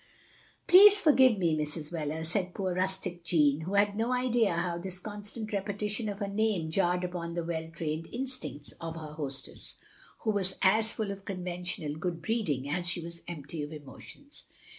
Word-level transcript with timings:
"Please 0.65 0.99
forgive 0.99 1.37
me, 1.37 1.55
Mrs. 1.55 1.91
Wheler," 1.93 2.25
said 2.25 2.55
poor 2.55 2.73
rustic 2.73 3.23
Jeanne, 3.23 3.61
who 3.65 3.75
had 3.75 3.95
no 3.95 4.11
idea 4.11 4.53
how 4.53 4.79
this 4.79 4.97
constant 4.97 5.53
repetition 5.53 6.09
of 6.09 6.17
her 6.17 6.27
name 6.27 6.71
jarred 6.71 7.03
upon 7.03 7.35
the 7.35 7.43
well 7.43 7.69
trained 7.69 8.07
instincts 8.11 8.71
of 8.81 8.95
her 8.95 9.13
hostess, 9.13 9.75
who 10.21 10.31
was 10.31 10.57
as 10.63 10.91
full 10.91 11.11
of 11.11 11.23
con 11.25 11.43
ventional 11.43 11.99
good 11.99 12.19
breeding 12.19 12.67
as 12.67 12.87
she 12.89 12.99
was 13.01 13.21
empty 13.27 13.61
of 13.61 13.71
emotions. 13.71 14.45